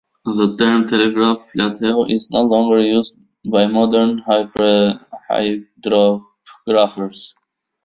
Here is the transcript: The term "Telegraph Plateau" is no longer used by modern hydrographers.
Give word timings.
The 0.25 0.55
term 0.57 0.87
"Telegraph 0.87 1.51
Plateau" 1.53 2.05
is 2.05 2.31
no 2.31 2.41
longer 2.41 2.79
used 2.79 3.19
by 3.45 3.67
modern 3.67 4.17
hydrographers. 4.27 5.61